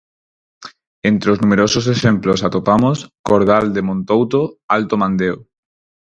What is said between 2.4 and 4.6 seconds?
atopamos: Cordal de Montouto,